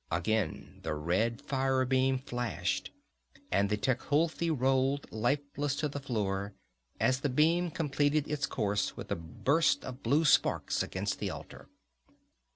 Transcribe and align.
Again 0.09 0.79
the 0.81 0.95
red 0.95 1.43
fire 1.43 1.85
beam 1.85 2.17
flashed 2.17 2.89
and 3.51 3.69
the 3.69 3.77
Tecuhltli 3.77 4.49
rolled 4.49 5.05
lifeless 5.11 5.75
to 5.75 5.87
the 5.87 5.99
floor, 5.99 6.55
as 6.99 7.19
the 7.19 7.29
beam 7.29 7.69
completed 7.69 8.27
its 8.27 8.47
course 8.47 8.97
with 8.97 9.11
a 9.11 9.15
burst 9.15 9.85
of 9.85 10.01
blue 10.01 10.25
sparks 10.25 10.81
against 10.81 11.19
the 11.19 11.29
altar. 11.29 11.69